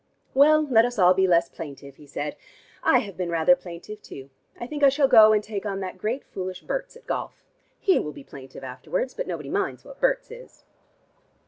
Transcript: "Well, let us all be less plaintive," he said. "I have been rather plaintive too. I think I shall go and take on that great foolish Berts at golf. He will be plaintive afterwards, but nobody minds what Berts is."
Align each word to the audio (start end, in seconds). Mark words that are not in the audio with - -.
"Well, 0.33 0.63
let 0.65 0.83
us 0.83 0.97
all 0.97 1.13
be 1.13 1.27
less 1.27 1.47
plaintive," 1.47 1.97
he 1.97 2.07
said. 2.07 2.35
"I 2.81 3.01
have 3.05 3.15
been 3.15 3.29
rather 3.29 3.55
plaintive 3.55 4.01
too. 4.01 4.31
I 4.59 4.65
think 4.65 4.81
I 4.81 4.89
shall 4.89 5.07
go 5.07 5.31
and 5.31 5.43
take 5.43 5.63
on 5.63 5.79
that 5.81 5.99
great 5.99 6.23
foolish 6.25 6.61
Berts 6.63 6.95
at 6.95 7.05
golf. 7.05 7.43
He 7.79 7.99
will 7.99 8.11
be 8.11 8.23
plaintive 8.23 8.63
afterwards, 8.63 9.13
but 9.13 9.27
nobody 9.27 9.51
minds 9.51 9.85
what 9.85 9.99
Berts 10.01 10.31
is." 10.31 10.63